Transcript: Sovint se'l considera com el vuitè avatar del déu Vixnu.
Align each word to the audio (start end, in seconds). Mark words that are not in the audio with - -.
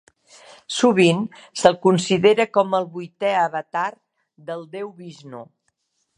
Sovint 0.77 1.19
se'l 1.63 1.77
considera 1.83 2.47
com 2.59 2.73
el 2.79 2.89
vuitè 2.97 3.35
avatar 3.43 3.87
del 4.49 4.69
déu 4.75 4.93
Vixnu. 5.05 5.45